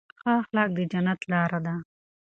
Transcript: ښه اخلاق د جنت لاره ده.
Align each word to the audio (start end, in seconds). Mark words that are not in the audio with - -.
ښه 0.21 0.31
اخلاق 0.41 0.69
د 0.77 0.79
جنت 0.91 1.19
لاره 1.31 1.59
ده. 1.65 1.75